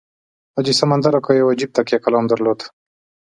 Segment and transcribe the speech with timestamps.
[0.55, 2.59] حاجي سمندر اکا یو عجیب تکیه کلام درلود.